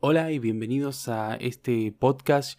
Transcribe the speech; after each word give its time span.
Hola 0.00 0.30
y 0.30 0.38
bienvenidos 0.38 1.08
a 1.08 1.34
este 1.34 1.90
podcast, 1.90 2.56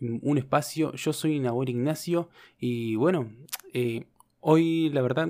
un 0.00 0.38
espacio. 0.38 0.92
Yo 0.94 1.12
soy 1.12 1.38
Nahuel 1.38 1.68
Ignacio 1.68 2.30
y 2.58 2.96
bueno, 2.96 3.30
eh, 3.72 4.06
hoy 4.40 4.90
la 4.90 5.00
verdad 5.00 5.28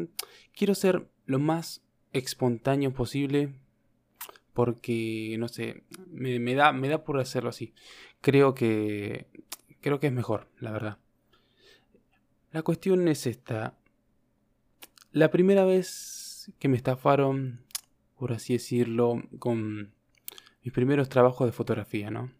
quiero 0.56 0.74
ser 0.74 1.10
lo 1.26 1.38
más 1.38 1.82
espontáneo 2.14 2.94
posible 2.94 3.52
porque 4.54 5.36
no 5.38 5.48
sé, 5.48 5.82
me, 6.10 6.54
da, 6.54 6.72
me 6.72 6.88
da 6.88 7.04
por 7.04 7.20
hacerlo 7.20 7.50
así. 7.50 7.74
Creo 8.22 8.54
que 8.54 9.26
creo 9.82 10.00
que 10.00 10.06
es 10.06 10.14
mejor, 10.14 10.48
la 10.60 10.72
verdad. 10.72 10.96
La 12.52 12.62
cuestión 12.62 13.06
es 13.06 13.26
esta. 13.26 13.76
La 15.12 15.30
primera 15.30 15.66
vez 15.66 16.50
que 16.58 16.68
me 16.68 16.78
estafaron, 16.78 17.60
por 18.16 18.32
así 18.32 18.54
decirlo, 18.54 19.22
con 19.38 19.92
mis 20.62 20.72
primeros 20.72 21.08
trabajos 21.08 21.46
de 21.46 21.52
fotografía, 21.52 22.10
¿no? 22.10 22.30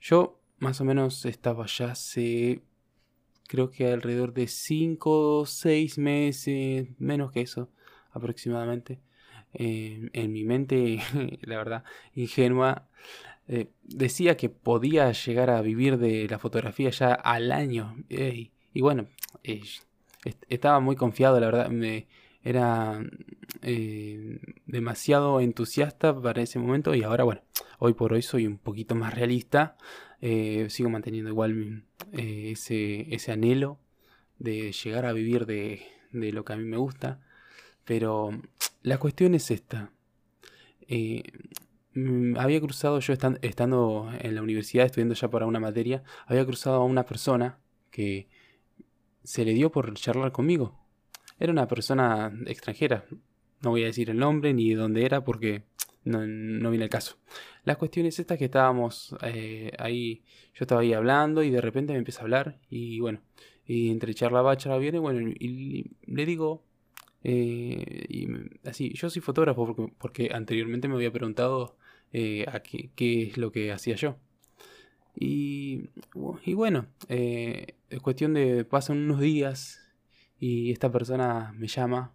Yo 0.00 0.40
más 0.58 0.80
o 0.80 0.84
menos 0.84 1.24
estaba 1.24 1.66
ya 1.66 1.92
hace, 1.92 2.62
creo 3.48 3.70
que 3.70 3.92
alrededor 3.92 4.32
de 4.32 4.46
5 4.46 5.40
o 5.40 5.46
6 5.46 5.98
meses, 5.98 6.88
menos 6.98 7.32
que 7.32 7.40
eso 7.40 7.70
aproximadamente. 8.12 9.00
Eh, 9.54 10.08
en 10.12 10.32
mi 10.32 10.44
mente, 10.44 11.00
la 11.42 11.56
verdad, 11.56 11.84
ingenua, 12.14 12.88
eh, 13.48 13.70
decía 13.82 14.36
que 14.36 14.48
podía 14.48 15.12
llegar 15.12 15.50
a 15.50 15.62
vivir 15.62 15.98
de 15.98 16.28
la 16.28 16.38
fotografía 16.38 16.90
ya 16.90 17.12
al 17.12 17.52
año. 17.52 17.96
y 18.08 18.80
bueno, 18.80 19.08
estaba 20.48 20.80
muy 20.80 20.96
confiado, 20.96 21.40
la 21.40 21.46
verdad. 21.46 21.68
Me, 21.68 22.06
era 22.44 23.00
eh, 23.62 24.40
demasiado 24.66 25.40
entusiasta 25.40 26.20
para 26.20 26.42
ese 26.42 26.58
momento 26.58 26.94
y 26.94 27.02
ahora, 27.02 27.24
bueno, 27.24 27.42
hoy 27.78 27.94
por 27.94 28.12
hoy 28.12 28.22
soy 28.22 28.46
un 28.46 28.58
poquito 28.58 28.94
más 28.94 29.14
realista. 29.14 29.76
Eh, 30.20 30.66
sigo 30.70 30.88
manteniendo 30.90 31.30
igual 31.30 31.84
eh, 32.12 32.50
ese, 32.52 33.12
ese 33.14 33.32
anhelo 33.32 33.78
de 34.38 34.72
llegar 34.72 35.06
a 35.06 35.12
vivir 35.12 35.46
de, 35.46 35.82
de, 36.12 36.32
lo 36.32 36.44
que 36.44 36.52
a 36.52 36.56
mí 36.56 36.64
me 36.64 36.76
gusta. 36.76 37.20
Pero 37.84 38.30
la 38.82 38.98
cuestión 38.98 39.34
es 39.34 39.50
esta. 39.50 39.92
Mm, 41.94 42.36
había 42.38 42.60
cruzado, 42.60 43.00
yo 43.00 43.12
estando 43.12 44.10
en 44.20 44.34
la 44.34 44.42
universidad, 44.42 44.86
estudiando 44.86 45.14
ya 45.14 45.28
para 45.30 45.46
una 45.46 45.60
materia, 45.60 46.02
había 46.26 46.44
cruzado 46.44 46.76
a 46.76 46.84
una 46.84 47.04
persona 47.04 47.58
que 47.90 48.28
se 49.24 49.44
le 49.44 49.52
dio 49.54 49.70
por 49.70 49.94
charlar 49.94 50.32
conmigo 50.32 50.81
era 51.42 51.50
una 51.50 51.66
persona 51.66 52.32
extranjera. 52.46 53.04
No 53.62 53.70
voy 53.70 53.82
a 53.82 53.86
decir 53.86 54.10
el 54.10 54.16
nombre 54.16 54.54
ni 54.54 54.74
dónde 54.74 55.04
era 55.04 55.24
porque 55.24 55.64
no, 56.04 56.24
no 56.24 56.70
viene 56.70 56.84
el 56.84 56.90
caso. 56.90 57.16
La 57.64 57.74
cuestión 57.74 58.06
es 58.06 58.20
esta 58.20 58.36
que 58.36 58.44
estábamos 58.44 59.16
eh, 59.22 59.72
ahí, 59.78 60.22
yo 60.54 60.62
estaba 60.62 60.82
ahí 60.82 60.92
hablando 60.92 61.42
y 61.42 61.50
de 61.50 61.60
repente 61.60 61.94
me 61.94 61.98
empieza 61.98 62.20
a 62.20 62.22
hablar 62.24 62.60
y 62.70 63.00
bueno, 63.00 63.20
y 63.66 63.90
entre 63.90 64.14
charla 64.14 64.40
va, 64.40 64.56
charla 64.56 64.78
viene, 64.78 65.00
bueno, 65.00 65.28
y, 65.36 65.90
le 66.06 66.26
digo, 66.26 66.62
eh, 67.24 68.04
y 68.08 68.28
así, 68.64 68.92
yo 68.94 69.10
soy 69.10 69.20
fotógrafo 69.20 69.90
porque, 69.98 70.30
anteriormente 70.32 70.86
me 70.86 70.94
había 70.94 71.12
preguntado 71.12 71.76
eh, 72.12 72.46
qué, 72.62 72.90
qué, 72.94 73.22
es 73.24 73.36
lo 73.36 73.50
que 73.50 73.72
hacía 73.72 73.96
yo. 73.96 74.16
Y, 75.16 75.90
y 76.44 76.54
bueno, 76.54 76.86
es 77.08 78.00
cuestión 78.00 78.32
de, 78.34 78.64
pasan 78.64 78.98
unos 78.98 79.20
días 79.20 79.81
y 80.42 80.72
esta 80.72 80.90
persona 80.90 81.54
me 81.56 81.68
llama 81.68 82.12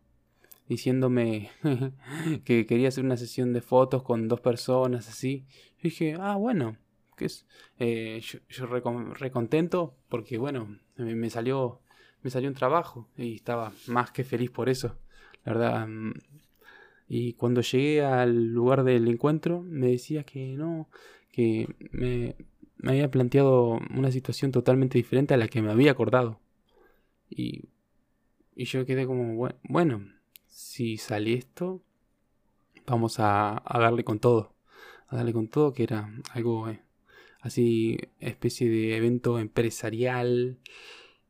diciéndome 0.67 1.49
que 2.43 2.65
quería 2.65 2.89
hacer 2.89 3.05
una 3.05 3.15
sesión 3.15 3.53
de 3.53 3.61
fotos 3.61 4.03
con 4.03 4.27
dos 4.27 4.41
personas 4.41 5.07
así. 5.07 5.45
Yo 5.77 5.83
dije, 5.83 6.17
ah, 6.19 6.35
bueno, 6.35 6.75
que 7.15 7.23
es? 7.23 7.45
Eh, 7.79 8.21
yo, 8.21 8.65
recontento 8.65 9.95
porque, 10.09 10.37
bueno, 10.37 10.77
me, 10.97 11.29
salió, 11.29 11.79
me 12.21 12.29
salió 12.29 12.49
un 12.49 12.55
trabajo 12.55 13.07
y 13.15 13.35
estaba 13.35 13.71
más 13.87 14.11
que 14.11 14.25
feliz 14.25 14.51
por 14.51 14.67
eso, 14.67 14.97
la 15.45 15.53
verdad. 15.53 15.87
Mm, 15.87 16.11
y 17.07 17.31
cuando 17.35 17.61
llegué 17.61 18.03
al 18.03 18.47
lugar 18.47 18.83
del 18.83 19.07
encuentro, 19.07 19.61
me 19.61 19.87
decía 19.87 20.25
que 20.25 20.57
no, 20.57 20.89
que 21.31 21.73
me, 21.91 22.35
me 22.75 22.91
había 22.91 23.09
planteado 23.09 23.79
una 23.95 24.11
situación 24.11 24.51
totalmente 24.51 24.97
diferente 24.97 25.33
a 25.33 25.37
la 25.37 25.47
que 25.47 25.61
me 25.61 25.71
había 25.71 25.91
acordado. 25.91 26.41
Y 27.29 27.69
y 28.57 28.65
yo 28.65 28.87
quedé 28.87 29.05
como, 29.05 29.51
bueno, 29.69 30.09
si 30.47 30.97
sale 30.97 31.35
esto, 31.35 31.83
vamos 32.87 33.17
a, 33.19 33.61
darle 33.71 34.03
con 34.03 34.17
todo. 34.17 34.55
A 35.09 35.17
darle 35.17 35.31
con 35.31 35.47
todo, 35.47 35.73
que 35.73 35.83
era 35.83 36.11
algo 36.31 36.67
eh, 36.67 36.81
así, 37.41 37.99
especie 38.19 38.67
de 38.67 38.97
evento 38.97 39.37
empresarial 39.37 40.57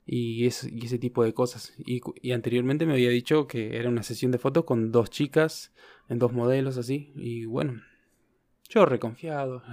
y, 0.06 0.46
ese 0.46 1.00
tipo 1.00 1.22
de 1.26 1.34
cosas. 1.34 1.74
Y, 1.86 2.32
anteriormente 2.32 2.86
me 2.86 2.94
había 2.94 3.10
dicho 3.10 3.46
que 3.46 3.76
era 3.76 3.90
una 3.90 4.04
sesión 4.04 4.32
de 4.32 4.38
fotos 4.38 4.64
con 4.64 4.94
dos 4.94 5.10
chicas, 5.10 5.74
en 6.08 6.20
dos 6.20 6.32
modelos 6.32 6.78
así. 6.78 7.12
Y 7.18 7.44
bueno, 7.44 7.82
yo 8.70 8.86
reconfiado. 8.86 9.64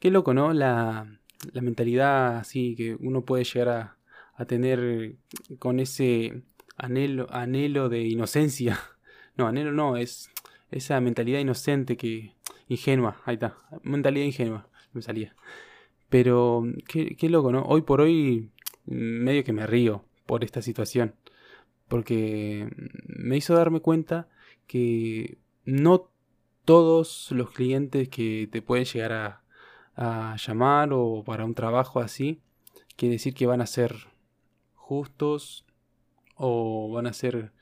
Qué 0.00 0.10
loco, 0.10 0.34
¿no? 0.34 0.52
La, 0.52 1.16
la 1.52 1.60
mentalidad 1.60 2.38
así 2.38 2.74
que 2.74 2.96
uno 2.96 3.24
puede 3.24 3.44
llegar 3.44 3.68
a, 3.68 3.96
a 4.34 4.44
tener 4.46 5.14
con 5.60 5.78
ese 5.78 6.42
anhelo, 6.76 7.26
anhelo 7.30 7.88
de 7.88 8.02
inocencia. 8.02 8.78
No, 9.38 9.46
anhelo 9.46 9.70
no, 9.70 9.98
es 9.98 10.30
esa 10.70 10.98
mentalidad 11.02 11.40
inocente 11.40 11.98
que... 11.98 12.32
Ingenua, 12.68 13.20
ahí 13.26 13.34
está. 13.34 13.58
Mentalidad 13.82 14.24
ingenua, 14.24 14.66
me 14.94 15.02
salía. 15.02 15.36
Pero, 16.08 16.64
qué, 16.88 17.16
qué 17.16 17.28
loco, 17.28 17.52
¿no? 17.52 17.62
Hoy 17.64 17.82
por 17.82 18.00
hoy, 18.00 18.50
medio 18.86 19.44
que 19.44 19.52
me 19.52 19.66
río 19.66 20.06
por 20.24 20.42
esta 20.42 20.62
situación. 20.62 21.14
Porque 21.86 22.70
me 23.06 23.36
hizo 23.36 23.54
darme 23.54 23.80
cuenta 23.80 24.26
que 24.66 25.36
no 25.66 26.10
todos 26.64 27.30
los 27.30 27.50
clientes 27.50 28.08
que 28.08 28.48
te 28.50 28.62
pueden 28.62 28.86
llegar 28.86 29.12
a, 29.12 29.42
a 29.96 30.36
llamar 30.36 30.90
o 30.92 31.22
para 31.24 31.44
un 31.44 31.54
trabajo 31.54 32.00
así, 32.00 32.40
quiere 32.96 33.14
decir 33.14 33.34
que 33.34 33.46
van 33.46 33.60
a 33.60 33.66
ser 33.66 33.94
justos, 34.74 35.65
o 36.36 36.90
van 36.92 37.06
a 37.06 37.12
ser, 37.12 37.52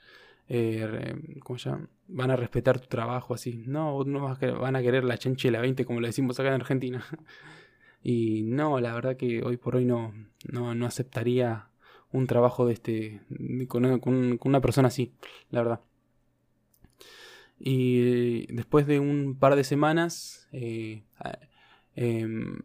eh, 0.47 1.15
¿cómo 1.43 1.57
se 1.57 1.69
llama? 1.69 1.89
Van 2.07 2.31
a 2.31 2.35
respetar 2.35 2.79
tu 2.79 2.87
trabajo 2.87 3.33
así. 3.33 3.63
No, 3.65 4.03
no 4.03 4.35
van 4.37 4.75
a 4.75 4.81
querer 4.81 5.03
la 5.03 5.17
chanche 5.17 5.51
la 5.51 5.61
20 5.61 5.85
como 5.85 6.01
le 6.01 6.07
decimos 6.07 6.39
acá 6.39 6.49
en 6.49 6.55
Argentina. 6.55 7.03
y 8.03 8.43
no, 8.43 8.79
la 8.79 8.93
verdad 8.93 9.17
que 9.17 9.43
hoy 9.43 9.57
por 9.57 9.75
hoy 9.75 9.85
no, 9.85 10.13
no, 10.51 10.85
aceptaría 10.85 11.69
un 12.11 12.27
trabajo 12.27 12.65
de 12.65 12.73
este, 12.73 13.21
con, 13.67 14.39
una 14.43 14.61
persona 14.61 14.89
así, 14.89 15.13
la 15.49 15.61
verdad. 15.61 15.81
Y 17.57 18.53
después 18.53 18.85
de 18.85 18.99
un 18.99 19.37
par 19.39 19.55
de 19.55 19.63
semanas, 19.63 20.47
eh, 20.51 21.03
em, 21.95 22.59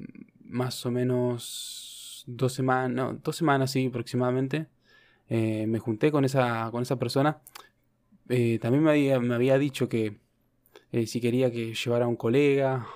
más 0.44 0.84
o 0.84 0.90
menos 0.90 2.24
dos 2.26 2.52
semanas, 2.52 2.90
no, 2.90 3.14
dos 3.14 3.36
semanas 3.36 3.70
sí 3.70 3.86
aproximadamente, 3.86 4.66
eh, 5.30 5.66
me 5.68 5.78
junté 5.78 6.10
con 6.10 6.24
esa, 6.24 6.68
con 6.72 6.82
esa 6.82 6.98
persona. 6.98 7.40
Eh, 8.28 8.58
también 8.60 8.82
me 8.84 8.90
había, 8.90 9.20
me 9.20 9.34
había, 9.34 9.58
dicho 9.58 9.88
que 9.88 10.18
eh, 10.92 11.06
si 11.06 11.20
quería 11.20 11.50
que 11.52 11.72
llevara 11.72 12.04
a 12.04 12.08
un 12.08 12.16
colega, 12.16 12.86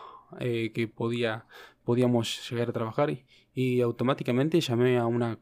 que 0.41 0.91
podía, 0.93 1.47
podíamos 1.85 2.51
llegar 2.51 2.69
a 2.71 2.73
trabajar 2.73 3.09
y, 3.55 3.81
automáticamente 3.81 4.61
llamé 4.61 4.99
a 4.99 5.07
una 5.07 5.39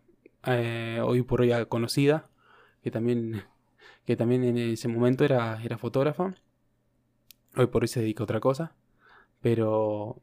hoy 1.02 1.22
por 1.22 1.40
hoy 1.40 1.52
conocida 1.66 2.28
que 2.82 2.90
también, 2.90 3.42
que 4.04 4.16
también 4.16 4.44
en 4.44 4.58
ese 4.58 4.88
momento 4.88 5.24
era, 5.24 5.62
era 5.64 5.78
fotógrafa. 5.78 6.34
Hoy 7.56 7.66
por 7.68 7.82
hoy 7.82 7.88
se 7.88 8.00
dedica 8.00 8.22
a 8.22 8.24
otra 8.24 8.40
cosa. 8.40 8.74
Pero 9.40 10.20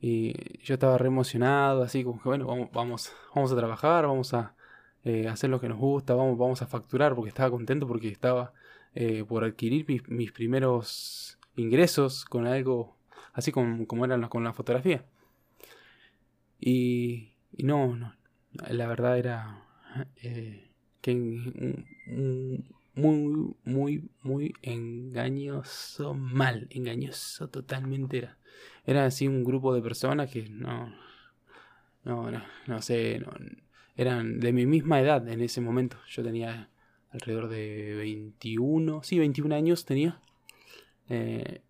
yo 0.00 0.74
estaba 0.74 0.96
re 0.96 1.08
emocionado, 1.08 1.82
así 1.82 2.04
como 2.04 2.22
que 2.22 2.28
bueno, 2.28 2.46
vamos, 2.46 2.70
vamos, 2.72 3.12
vamos 3.34 3.52
a 3.52 3.56
trabajar, 3.56 4.06
vamos 4.06 4.32
a, 4.32 4.54
eh, 5.04 5.28
hacer 5.28 5.50
lo 5.50 5.60
que 5.60 5.68
nos 5.68 5.78
gusta, 5.78 6.14
vamos, 6.14 6.38
vamos 6.38 6.62
a 6.62 6.66
facturar, 6.66 7.14
porque 7.14 7.28
estaba 7.28 7.50
contento 7.50 7.86
porque 7.86 8.08
estaba 8.08 8.52
eh, 8.94 9.24
por 9.26 9.44
adquirir 9.44 9.86
mis, 10.08 10.32
primeros 10.32 11.38
ingresos 11.56 12.24
con 12.24 12.46
algo 12.46 12.96
así 13.32 13.52
como, 13.52 13.86
como 13.86 14.04
eran 14.04 14.28
con 14.28 14.44
la 14.44 14.52
fotografía. 14.52 15.04
Y, 16.58 17.32
y 17.56 17.62
no, 17.62 17.96
no, 17.96 18.14
la 18.68 18.86
verdad 18.86 19.18
era 19.18 19.64
eh, 20.22 20.70
que 21.00 21.14
muy, 22.94 23.54
muy, 23.64 24.10
muy 24.22 24.54
engañoso, 24.62 26.14
mal, 26.14 26.66
engañoso 26.70 27.48
totalmente 27.48 28.18
era. 28.18 28.36
Era 28.84 29.06
así 29.06 29.28
un 29.28 29.44
grupo 29.44 29.74
de 29.74 29.82
personas 29.82 30.30
que 30.30 30.48
no, 30.48 30.92
no, 32.04 32.30
no, 32.30 32.42
no 32.66 32.82
sé, 32.82 33.20
no, 33.20 33.32
eran 34.00 34.40
de 34.40 34.52
mi 34.52 34.64
misma 34.66 35.00
edad 35.00 35.28
en 35.28 35.40
ese 35.42 35.60
momento. 35.60 35.98
Yo 36.08 36.22
tenía 36.22 36.70
alrededor 37.10 37.48
de 37.48 37.94
21, 37.96 39.02
sí, 39.02 39.18
21 39.18 39.54
años 39.54 39.84
tenía. 39.84 40.20
Eh, 41.08 41.62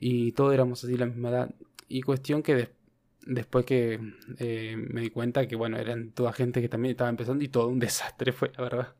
Y 0.00 0.32
todos 0.32 0.52
éramos 0.54 0.84
así 0.84 0.96
la 0.96 1.06
misma 1.06 1.30
edad. 1.30 1.54
Y 1.88 2.02
cuestión 2.02 2.42
que 2.42 2.70
después 3.26 3.64
que 3.64 4.00
eh, 4.38 4.76
me 4.76 5.00
di 5.02 5.10
cuenta 5.10 5.46
que, 5.48 5.56
bueno, 5.56 5.78
eran 5.78 6.10
toda 6.12 6.32
gente 6.32 6.60
que 6.60 6.68
también 6.68 6.92
estaba 6.92 7.10
empezando 7.10 7.44
y 7.44 7.48
todo 7.48 7.68
un 7.68 7.78
desastre 7.86 8.32
fue, 8.32 8.52
la 8.56 8.62
verdad. 8.64 8.94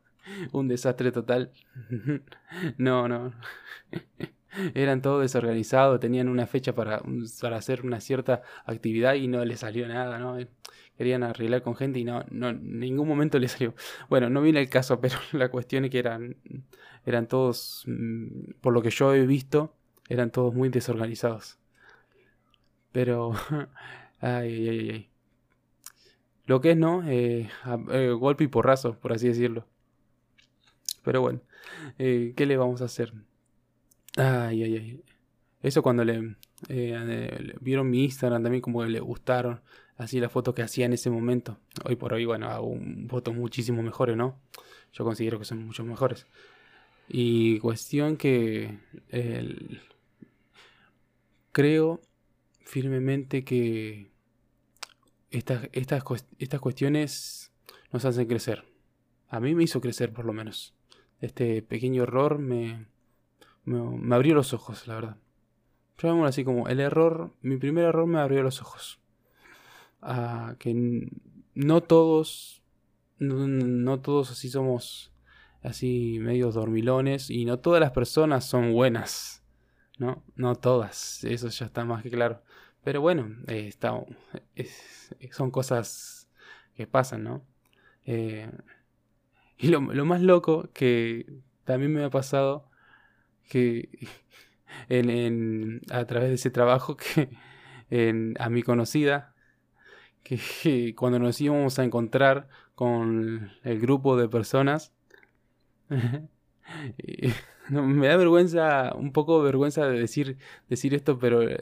un 0.52 0.68
desastre 0.68 1.12
total. 1.12 1.52
no, 2.78 3.08
no. 3.08 3.34
Eran 4.74 5.02
todos 5.02 5.22
desorganizados, 5.22 6.00
tenían 6.00 6.28
una 6.28 6.46
fecha 6.46 6.74
para, 6.74 7.02
para, 7.40 7.56
hacer 7.56 7.84
una 7.84 8.00
cierta 8.00 8.42
actividad 8.66 9.14
y 9.14 9.26
no 9.26 9.44
les 9.44 9.60
salió 9.60 9.88
nada, 9.88 10.18
¿no? 10.18 10.38
Querían 10.96 11.24
arreglar 11.24 11.62
con 11.62 11.74
gente 11.74 11.98
y 11.98 12.04
no, 12.04 12.24
no, 12.30 12.50
en 12.50 12.78
ningún 12.78 13.08
momento 13.08 13.38
les 13.38 13.52
salió. 13.52 13.74
Bueno, 14.08 14.30
no 14.30 14.40
viene 14.42 14.60
el 14.60 14.68
caso, 14.68 15.00
pero 15.00 15.16
la 15.32 15.50
cuestión 15.50 15.84
es 15.84 15.90
que 15.90 15.98
eran, 15.98 16.36
eran 17.04 17.26
todos, 17.26 17.84
mm, 17.86 18.52
por 18.60 18.72
lo 18.72 18.82
que 18.82 18.90
yo 18.90 19.14
he 19.14 19.26
visto, 19.26 19.74
eran 20.08 20.30
todos 20.30 20.54
muy 20.54 20.68
desorganizados. 20.68 21.58
Pero, 22.92 23.32
ay, 24.20 24.68
ay, 24.68 24.90
ay. 24.90 25.10
Lo 26.46 26.60
que 26.60 26.72
es, 26.72 26.76
¿no? 26.76 27.02
Eh, 27.08 27.48
eh, 27.90 28.10
golpe 28.10 28.44
y 28.44 28.48
porrazo, 28.48 28.98
por 29.00 29.12
así 29.12 29.28
decirlo. 29.28 29.66
Pero 31.02 31.20
bueno, 31.20 31.40
eh, 31.98 32.34
¿qué 32.36 32.46
le 32.46 32.56
vamos 32.56 32.82
a 32.82 32.84
hacer? 32.86 33.12
Ay, 34.16 34.62
ay, 34.62 34.76
ay. 34.76 35.04
Eso 35.62 35.82
cuando 35.82 36.04
le, 36.04 36.36
vieron 37.60 37.90
mi 37.90 38.04
Instagram 38.04 38.42
también 38.42 38.60
como 38.60 38.82
que 38.82 38.90
le 38.90 39.00
gustaron 39.00 39.62
así 39.96 40.20
las 40.20 40.32
fotos 40.32 40.54
que 40.54 40.62
hacía 40.62 40.86
en 40.86 40.92
ese 40.92 41.10
momento. 41.10 41.58
Hoy 41.84 41.96
por 41.96 42.12
hoy, 42.12 42.24
bueno, 42.24 42.48
hago 42.48 42.76
fotos 43.08 43.34
muchísimo 43.34 43.82
mejores, 43.82 44.16
¿no? 44.16 44.38
Yo 44.92 45.04
considero 45.04 45.38
que 45.38 45.44
son 45.44 45.64
mucho 45.64 45.84
mejores. 45.84 46.26
Y 47.08 47.58
cuestión 47.58 48.16
que 48.16 48.78
creo 51.52 52.00
firmemente 52.64 53.44
que 53.44 54.10
estas, 55.30 55.68
estas, 55.72 56.04
estas 56.38 56.60
cuestiones 56.60 57.52
nos 57.92 58.04
hacen 58.04 58.26
crecer. 58.26 58.64
A 59.28 59.40
mí 59.40 59.54
me 59.54 59.64
hizo 59.64 59.80
crecer 59.80 60.12
por 60.12 60.24
lo 60.24 60.32
menos. 60.32 60.74
Este 61.20 61.62
pequeño 61.62 62.02
error 62.02 62.38
me, 62.38 62.86
me, 63.64 64.14
abrió 64.14 64.34
los 64.34 64.52
ojos, 64.52 64.86
la 64.86 64.94
verdad. 64.94 65.16
Llamémoslo 65.98 66.28
así 66.28 66.44
como 66.44 66.68
el 66.68 66.80
error, 66.80 67.32
mi 67.40 67.56
primer 67.56 67.84
error 67.84 68.06
me 68.06 68.18
abrió 68.18 68.42
los 68.42 68.60
ojos. 68.60 69.00
Que 70.58 71.08
no 71.54 71.82
todos, 71.82 72.62
no, 73.18 74.00
todos 74.00 74.30
así 74.30 74.50
somos 74.50 75.12
así 75.62 76.18
medios 76.20 76.54
dormilones 76.54 77.30
y 77.30 77.44
no 77.44 77.58
todas 77.58 77.80
las 77.80 77.92
personas 77.92 78.44
son 78.44 78.72
buenas. 78.72 79.44
¿no? 79.98 80.24
No 80.34 80.56
todas, 80.56 81.22
eso 81.24 81.48
ya 81.48 81.66
está 81.66 81.84
más 81.84 82.02
que 82.02 82.10
claro. 82.10 82.42
Pero 82.82 83.00
bueno, 83.00 83.34
eh, 83.46 83.72
son 85.30 85.50
cosas 85.50 86.28
que 86.74 86.86
pasan, 86.86 87.24
¿no? 87.24 87.46
Eh, 88.04 88.50
y 89.56 89.68
lo, 89.68 89.80
más 89.80 90.20
loco 90.20 90.70
que 90.74 91.26
también 91.64 91.92
me 91.94 92.04
ha 92.04 92.10
pasado 92.10 92.68
que 93.48 93.88
en, 94.88 95.80
a 95.90 96.04
través 96.04 96.28
de 96.28 96.34
ese 96.34 96.50
trabajo 96.50 96.96
que 96.96 97.30
a 98.38 98.48
mi 98.50 98.62
conocida, 98.62 99.33
que, 100.24 100.94
cuando 100.96 101.20
nos 101.20 101.40
íbamos 101.40 101.78
a 101.78 101.84
encontrar 101.84 102.48
con 102.74 103.52
el 103.62 103.80
grupo 103.80 104.16
de 104.16 104.28
personas, 104.28 104.92
me 107.68 108.08
da 108.08 108.16
vergüenza, 108.16 108.94
un 108.94 109.12
poco 109.12 109.42
vergüenza 109.42 109.86
de 109.86 109.98
decir, 109.98 110.38
decir 110.68 110.94
esto, 110.94 111.18
pero 111.18 111.42
eh, 111.42 111.58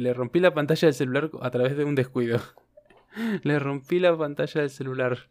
le 0.00 0.12
rompí 0.12 0.40
la 0.40 0.54
pantalla 0.54 0.86
del 0.88 0.94
celular 0.94 1.30
a 1.40 1.50
través 1.50 1.76
de 1.76 1.84
un 1.84 1.94
descuido. 1.94 2.40
le 3.42 3.58
rompí 3.58 3.98
la 3.98 4.16
pantalla 4.16 4.60
del 4.62 4.70
celular. 4.70 5.28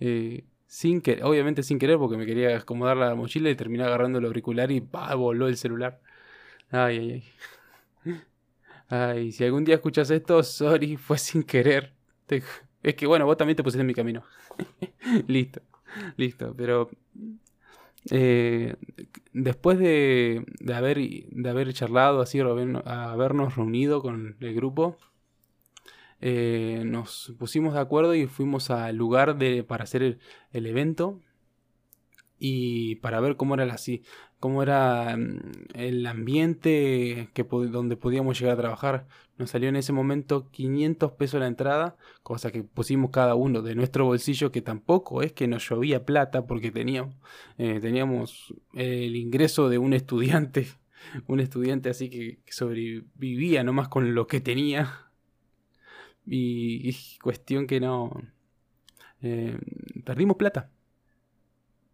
Eh, 0.00 0.44
sin 0.66 1.00
que, 1.00 1.22
obviamente 1.22 1.62
sin 1.62 1.78
querer, 1.78 1.98
porque 1.98 2.16
me 2.16 2.26
quería 2.26 2.56
acomodar 2.56 2.96
la 2.96 3.14
mochila 3.14 3.50
y 3.50 3.54
terminé 3.54 3.84
agarrando 3.84 4.18
el 4.18 4.24
auricular 4.26 4.70
y 4.70 4.80
¡pah! 4.80 5.14
voló 5.14 5.48
el 5.48 5.56
celular. 5.56 6.00
Ay, 6.70 6.98
ay, 6.98 7.12
ay. 7.12 7.24
Ay, 8.88 9.32
si 9.32 9.44
algún 9.44 9.64
día 9.64 9.76
escuchas 9.76 10.10
esto, 10.10 10.42
sorry, 10.42 10.96
fue 10.98 11.18
sin 11.18 11.42
querer. 11.42 11.92
Es 12.82 12.94
que 12.94 13.06
bueno, 13.06 13.26
vos 13.26 13.36
también 13.36 13.56
te 13.56 13.62
pusiste 13.62 13.80
en 13.80 13.86
mi 13.86 13.94
camino. 13.94 14.22
listo, 15.26 15.60
listo. 16.16 16.54
Pero 16.56 16.90
eh, 18.10 18.74
después 19.32 19.78
de, 19.78 20.44
de, 20.60 20.74
haber, 20.74 20.98
de 20.98 21.50
haber 21.50 21.72
charlado, 21.72 22.20
así, 22.20 22.40
habernos 22.40 23.56
reunido 23.56 24.02
con 24.02 24.36
el 24.40 24.54
grupo, 24.54 24.96
eh, 26.26 26.84
nos 26.86 27.34
pusimos 27.38 27.74
de 27.74 27.80
acuerdo 27.80 28.14
y 28.14 28.26
fuimos 28.26 28.70
al 28.70 28.96
lugar 28.96 29.36
de, 29.36 29.62
para 29.62 29.84
hacer 29.84 30.18
el, 30.52 30.66
evento 30.66 31.20
y 32.38 32.96
para 32.96 33.20
ver 33.20 33.36
cómo 33.36 33.54
era 33.54 33.64
así, 33.72 34.02
cómo 34.44 34.62
era 34.62 35.16
mm, 35.16 35.40
el 35.72 36.06
ambiente 36.06 37.30
donde 37.70 37.96
podíamos 37.96 38.38
llegar 38.38 38.52
a 38.58 38.60
trabajar. 38.60 39.06
Nos 39.38 39.48
salió 39.48 39.70
en 39.70 39.76
ese 39.76 39.94
momento 39.94 40.50
500 40.50 41.12
pesos 41.12 41.40
la 41.40 41.46
entrada, 41.46 41.96
cosa 42.22 42.52
que 42.52 42.62
pusimos 42.62 43.10
cada 43.10 43.36
uno 43.36 43.62
de 43.62 43.74
nuestro 43.74 44.04
bolsillo, 44.04 44.52
que 44.52 44.60
tampoco 44.60 45.22
es 45.22 45.32
que 45.32 45.48
nos 45.48 45.66
llovía 45.66 46.04
plata 46.04 46.46
porque 46.46 46.70
teníamos, 46.70 47.16
eh, 47.56 47.80
teníamos 47.80 48.52
el 48.74 49.16
ingreso 49.16 49.70
de 49.70 49.78
un 49.78 49.94
estudiante, 49.94 50.66
un 51.26 51.40
estudiante 51.40 51.88
así 51.88 52.10
que, 52.10 52.40
que 52.44 52.52
sobrevivía 52.52 53.64
nomás 53.64 53.88
con 53.88 54.14
lo 54.14 54.26
que 54.26 54.42
tenía. 54.42 55.08
Y, 56.26 56.94
cuestión 57.22 57.66
que 57.66 57.80
no... 57.80 58.12
Eh, 59.22 59.56
perdimos 60.04 60.36
plata. 60.36 60.70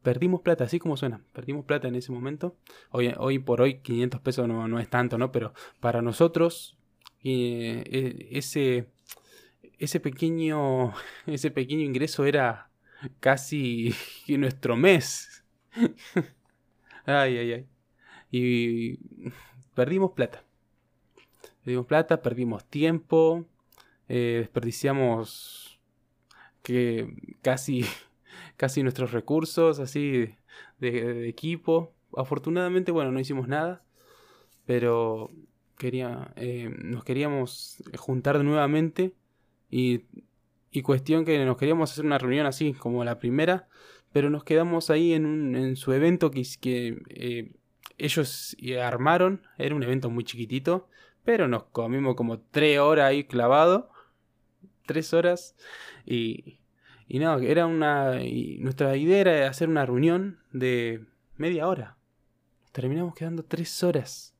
Perdimos 0.02 0.40
plata, 0.40 0.64
así 0.64 0.78
como 0.78 0.96
suena. 0.96 1.22
Perdimos 1.32 1.64
plata 1.64 1.88
en 1.88 1.94
ese 1.94 2.12
momento. 2.12 2.56
Hoy, 2.90 3.12
hoy 3.18 3.38
por 3.38 3.60
hoy 3.60 3.80
500 3.80 4.20
pesos 4.20 4.48
no, 4.48 4.66
no 4.66 4.78
es 4.80 4.88
tanto, 4.88 5.18
¿no? 5.18 5.30
Pero 5.30 5.52
para 5.80 6.00
nosotros 6.00 6.78
eh, 7.22 7.84
e, 7.86 8.38
ese, 8.38 8.88
ese, 9.78 10.00
pequeño, 10.00 10.94
ese 11.26 11.50
pequeño 11.50 11.82
ingreso 11.82 12.24
era 12.24 12.70
casi 13.20 13.94
nuestro 14.28 14.76
mes. 14.76 15.44
ay, 17.06 17.38
ay, 17.38 17.52
ay. 17.52 17.66
Y 18.30 18.98
perdimos 19.74 20.12
plata. 20.12 20.44
Perdimos 21.64 21.86
plata, 21.86 22.22
perdimos 22.22 22.64
tiempo, 22.64 23.46
eh, 24.08 24.38
desperdiciamos 24.40 25.78
que 26.62 27.36
casi, 27.42 27.84
casi 28.56 28.82
nuestros 28.82 29.12
recursos 29.12 29.78
así 29.78 30.34
de, 30.78 31.28
equipo. 31.28 31.92
Afortunadamente, 32.16 32.92
bueno, 32.92 33.12
no 33.12 33.20
hicimos 33.20 33.48
nada, 33.48 33.82
pero 34.66 35.30
quería, 35.78 36.32
eh, 36.36 36.74
nos 36.82 37.04
queríamos 37.04 37.82
juntar 37.96 38.42
nuevamente 38.42 39.12
y, 39.70 40.04
y 40.70 40.82
cuestión 40.82 41.24
que 41.24 41.44
nos 41.44 41.56
queríamos 41.56 41.92
hacer 41.92 42.04
una 42.04 42.18
reunión 42.18 42.46
así 42.46 42.72
como 42.72 43.04
la 43.04 43.18
primera, 43.18 43.68
pero 44.12 44.30
nos 44.30 44.44
quedamos 44.44 44.90
ahí 44.90 45.12
en, 45.12 45.26
un, 45.26 45.56
en 45.56 45.76
su 45.76 45.92
evento 45.92 46.30
que, 46.30 46.42
que 46.60 47.02
eh, 47.10 47.52
ellos 47.98 48.56
armaron, 48.82 49.42
era 49.58 49.74
un 49.74 49.82
evento 49.82 50.10
muy 50.10 50.24
chiquitito, 50.24 50.88
pero 51.24 51.48
nos 51.48 51.64
comimos 51.64 52.16
como 52.16 52.40
tres 52.40 52.78
horas 52.78 53.06
ahí 53.06 53.24
clavado 53.24 53.90
tres 54.90 55.14
horas 55.14 55.54
y, 56.04 56.58
y 57.12 57.18
no, 57.18 57.40
era 57.40 57.66
una... 57.66 58.20
nuestra 58.60 58.96
idea 58.96 59.18
era 59.18 59.48
hacer 59.48 59.68
una 59.68 59.84
reunión 59.84 60.38
de 60.52 61.06
media 61.36 61.66
hora. 61.66 61.98
Terminamos 62.70 63.16
quedando 63.16 63.44
tres 63.44 63.82
horas. 63.82 64.36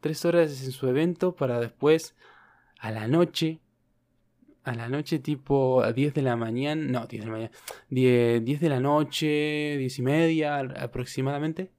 Tres 0.00 0.24
horas 0.24 0.64
en 0.64 0.72
su 0.72 0.88
evento 0.88 1.36
para 1.36 1.60
después 1.60 2.16
a 2.78 2.90
la 2.92 3.08
noche 3.08 3.60
a 4.62 4.74
la 4.74 4.88
noche 4.88 5.18
tipo 5.18 5.82
a 5.82 5.92
10 5.92 6.14
de 6.14 6.22
la 6.22 6.36
mañana, 6.36 6.82
no, 6.82 7.06
10 7.06 7.24
de 7.24 7.26
la 7.26 7.32
mañana, 7.32 7.50
10, 7.90 8.60
de 8.60 8.68
la 8.70 8.80
noche, 8.80 9.76
10 9.76 9.98
y 9.98 10.02
media 10.02 10.60
aproximadamente. 10.60 11.72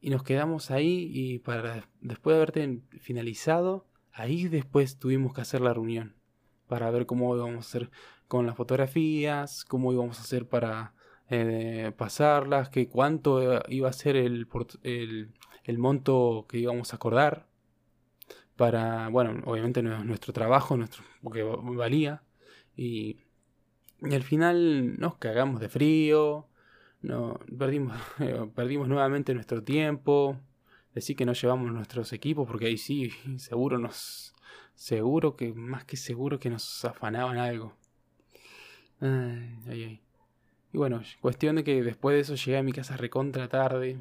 Y 0.00 0.08
nos 0.08 0.22
quedamos 0.22 0.70
ahí 0.70 1.10
y 1.12 1.40
para 1.40 1.86
después 2.00 2.32
de 2.32 2.36
haberte 2.38 2.80
finalizado, 2.98 3.86
ahí 4.10 4.48
después 4.48 4.98
tuvimos 4.98 5.34
que 5.34 5.42
hacer 5.42 5.60
la 5.60 5.74
reunión 5.74 6.16
para 6.66 6.90
ver 6.90 7.04
cómo 7.04 7.36
íbamos 7.36 7.56
a 7.56 7.68
hacer 7.68 7.90
con 8.28 8.46
las 8.46 8.56
fotografías, 8.56 9.64
cómo 9.64 9.92
íbamos 9.92 10.18
a 10.18 10.22
hacer 10.22 10.48
para 10.48 10.94
eh, 11.30 11.92
pasarlas, 11.96 12.68
que 12.68 12.88
cuánto 12.88 13.62
iba 13.68 13.88
a 13.88 13.92
ser 13.92 14.16
el, 14.16 14.46
el, 14.82 15.78
monto 15.78 16.46
que 16.48 16.58
íbamos 16.58 16.92
a 16.92 16.96
acordar 16.96 17.46
para, 18.56 19.08
bueno, 19.08 19.42
obviamente 19.46 19.82
nuestro 19.82 20.32
trabajo, 20.32 20.76
nuestro, 20.76 21.02
porque 21.22 21.42
valía, 21.42 22.22
y, 22.76 23.18
al 24.02 24.22
final 24.22 24.98
nos 24.98 25.16
cagamos 25.16 25.60
de 25.60 25.68
frío, 25.68 26.46
no, 27.00 27.40
perdimos, 27.58 27.96
perdimos 28.54 28.88
nuevamente 28.88 29.34
nuestro 29.34 29.62
tiempo, 29.62 30.38
decir 30.94 31.16
que 31.16 31.26
no 31.26 31.32
llevamos 31.32 31.72
nuestros 31.72 32.12
equipos, 32.12 32.46
porque 32.46 32.66
ahí 32.66 32.78
sí, 32.78 33.10
seguro 33.38 33.78
nos. 33.78 34.32
Seguro 34.76 35.36
que, 35.36 35.52
más 35.52 35.84
que 35.84 35.96
seguro 35.96 36.40
que 36.40 36.50
nos 36.50 36.84
afanaban 36.84 37.38
algo. 37.38 37.76
Y 39.04 40.78
bueno, 40.78 41.02
cuestión 41.20 41.56
de 41.56 41.64
que 41.64 41.82
después 41.82 42.14
de 42.14 42.20
eso 42.20 42.34
llegué 42.34 42.58
a 42.58 42.62
mi 42.62 42.72
casa 42.72 42.96
recontra 42.96 43.48
tarde. 43.48 44.00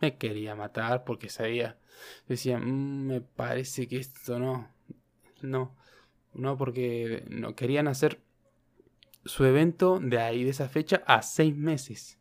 Me 0.00 0.16
quería 0.16 0.54
matar 0.54 1.04
porque 1.04 1.28
sabía. 1.28 1.78
Decía, 2.28 2.58
mm, 2.58 3.06
me 3.06 3.20
parece 3.20 3.88
que 3.88 3.98
esto 3.98 4.38
no. 4.38 4.68
No. 5.42 5.74
No, 6.32 6.56
porque 6.56 7.24
no 7.28 7.54
querían 7.54 7.88
hacer 7.88 8.20
su 9.24 9.44
evento 9.44 9.98
de 10.00 10.18
ahí, 10.18 10.44
de 10.44 10.50
esa 10.50 10.68
fecha, 10.68 11.02
a 11.06 11.22
seis 11.22 11.56
meses. 11.56 12.18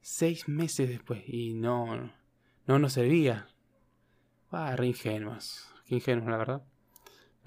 Seis 0.00 0.48
meses 0.48 0.88
después. 0.88 1.22
Y 1.26 1.54
no. 1.54 2.12
No 2.66 2.78
nos 2.78 2.92
servía. 2.92 3.48
Ah, 4.50 4.76
re 4.76 4.88
ingenuos. 4.88 5.68
Qué 5.86 5.96
ingenuos, 5.96 6.28
la 6.28 6.36
verdad. 6.36 6.62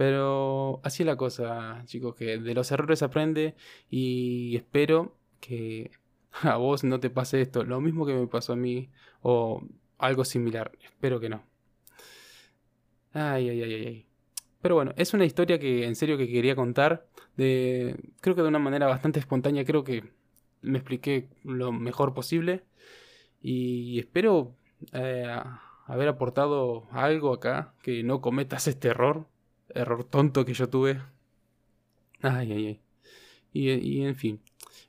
Pero 0.04 0.82
así 0.84 1.04
es 1.04 1.08
la 1.08 1.16
cosa, 1.16 1.82
chicos, 1.86 2.14
que 2.16 2.38
de 2.38 2.54
los 2.54 2.70
errores 2.74 3.02
aprende 3.04 3.56
y 3.90 4.54
espero 4.58 5.16
que 5.40 5.92
a 6.42 6.58
vos 6.58 6.84
no 6.84 7.00
te 7.00 7.10
pase 7.10 7.40
esto, 7.40 7.64
lo 7.64 7.80
mismo 7.80 8.06
que 8.06 8.14
me 8.14 8.28
pasó 8.28 8.52
a 8.52 8.58
mí 8.58 8.90
o 9.22 9.64
algo 9.98 10.26
similar. 10.26 10.74
Espero 10.84 11.22
que 11.22 11.30
no. 11.30 11.46
Ay, 13.14 13.48
ay, 13.48 13.64
ay, 13.64 13.74
ay. 13.74 14.06
Pero 14.62 14.76
bueno, 14.76 14.92
es 14.98 15.14
una 15.14 15.24
historia 15.24 15.58
que 15.58 15.86
en 15.86 15.96
serio 15.96 16.18
que 16.18 16.28
quería 16.28 16.58
contar. 16.58 17.08
De, 17.38 17.96
creo 18.20 18.36
que 18.36 18.42
de 18.42 18.50
una 18.50 18.60
manera 18.60 18.88
bastante 18.88 19.22
espontánea. 19.22 19.64
Creo 19.64 19.86
que 19.86 20.12
me 20.62 20.80
expliqué 20.80 21.30
lo 21.46 21.72
mejor 21.72 22.14
posible. 22.14 22.66
Y 23.42 24.00
espero 24.00 24.54
eh, 24.92 25.34
haber 25.86 26.10
aportado 26.10 26.88
algo 26.92 27.32
acá. 27.32 27.74
Que 27.82 28.04
no 28.04 28.20
cometas 28.20 28.68
este 28.68 28.90
error. 28.90 29.28
Error 29.70 30.04
tonto 30.04 30.46
que 30.46 30.54
yo 30.54 30.70
tuve. 30.70 31.02
Ay, 32.22 32.52
ay, 32.52 32.68
ay. 32.68 32.84
Y, 33.54 34.04
en 34.04 34.16
fin. 34.16 34.42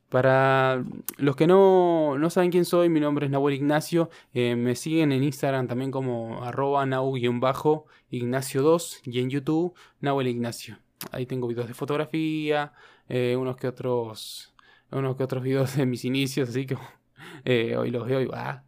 Para 0.08 0.82
los 1.18 1.36
que 1.36 1.46
no, 1.46 2.16
no, 2.18 2.30
saben 2.30 2.50
quién 2.50 2.64
soy, 2.64 2.88
mi 2.88 2.98
nombre 3.00 3.26
es 3.26 3.32
Nahuel 3.32 3.56
Ignacio. 3.56 4.08
Eh, 4.32 4.56
me 4.56 4.74
siguen 4.74 5.12
en 5.12 5.22
Instagram 5.22 5.66
también 5.66 5.90
como 5.90 6.42
arroba 6.44 6.86
nau-ignacio2 6.86 9.00
y 9.04 9.20
en 9.20 9.28
YouTube 9.30 9.74
Nahuel 10.00 10.28
Ignacio. 10.28 10.78
Ahí 11.10 11.26
tengo 11.26 11.48
videos 11.48 11.68
de 11.68 11.74
fotografía, 11.74 12.72
eh, 13.08 13.36
unos 13.38 13.56
que 13.56 13.68
otros 13.68 14.54
unos 14.90 15.16
que 15.16 15.24
otros 15.24 15.42
videos 15.42 15.76
de 15.76 15.86
mis 15.86 16.04
inicios, 16.04 16.50
así 16.50 16.66
que 16.66 16.76
eh, 17.44 17.76
hoy 17.76 17.90
los 17.90 18.06
veo 18.06 18.20
y 18.20 18.26
va. 18.26 18.64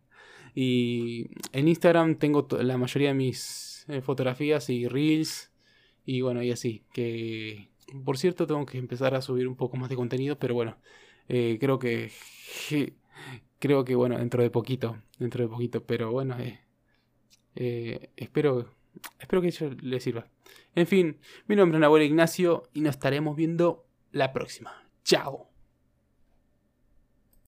Y 0.55 1.29
en 1.53 1.69
Instagram 1.69 2.17
tengo 2.17 2.49
la 2.61 2.77
mayoría 2.77 3.09
de 3.09 3.15
mis 3.15 3.87
fotografías 4.03 4.69
y 4.71 4.89
reels 4.89 5.53
y 6.07 6.23
bueno, 6.23 6.43
y 6.43 6.53
así. 6.53 6.85
Que 6.93 7.69
por 8.05 8.17
cierto 8.17 8.47
tengo 8.47 8.65
que 8.65 8.79
empezar 8.79 9.15
a 9.15 9.21
subir 9.21 9.47
un 9.47 9.57
poco 9.57 9.77
más 9.77 9.91
de 9.91 9.97
contenido, 9.97 10.39
pero 10.39 10.55
bueno. 10.55 10.77
Eh, 11.29 11.59
creo 11.61 11.79
que, 11.79 12.13
creo 13.59 13.85
que 13.85 13.95
bueno, 13.95 14.19
dentro 14.19 14.43
de 14.43 14.51
poquito, 14.51 14.97
dentro 15.19 15.43
de 15.43 15.49
poquito, 15.49 15.83
pero 15.85 16.13
bueno, 16.13 16.39
eh, 16.39 16.61
eh, 17.57 18.11
espero, 18.17 18.75
espero 19.19 19.43
que 19.43 19.49
eso 19.49 19.71
les 19.83 20.03
sirva. 20.03 20.27
En 20.75 20.87
fin, 20.87 21.19
mi 21.49 21.57
nombre 21.57 21.79
es 21.79 21.81
Nahuel 21.81 22.05
Ignacio 22.05 22.65
y 22.73 22.81
nos 22.81 22.95
estaremos 22.95 23.37
viendo 23.37 23.87
la 24.13 24.33
próxima. 24.33 24.89
Chao. 25.05 25.56